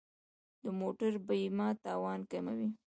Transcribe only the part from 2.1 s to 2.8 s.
کموي.